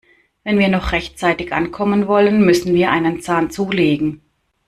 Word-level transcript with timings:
Wenn 0.43 0.57
wir 0.57 0.67
noch 0.67 0.93
rechtzeitig 0.93 1.53
ankommen 1.53 2.07
wollen, 2.07 2.43
müssen 2.43 2.73
wir 2.73 2.89
einen 2.89 3.21
Zahn 3.21 3.51
zulegen. 3.51 4.23